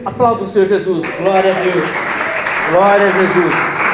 [0.05, 1.07] Aplauda o Senhor Jesus.
[1.18, 1.87] Glória a Deus.
[2.70, 3.86] Glória a Jesus.